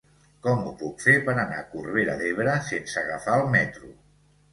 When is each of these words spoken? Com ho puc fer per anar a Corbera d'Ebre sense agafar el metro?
Com 0.45 0.61
ho 0.69 0.71
puc 0.77 1.03
fer 1.07 1.13
per 1.27 1.35
anar 1.41 1.59
a 1.63 1.65
Corbera 1.73 2.15
d'Ebre 2.21 2.55
sense 2.71 2.99
agafar 3.03 3.37
el 3.43 3.47
metro? 3.57 3.93